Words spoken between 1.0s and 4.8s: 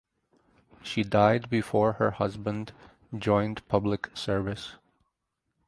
died before her husband joined public service.